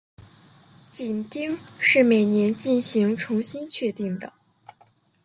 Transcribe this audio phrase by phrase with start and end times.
[0.91, 4.33] 紧盯是每年进行重新确定的。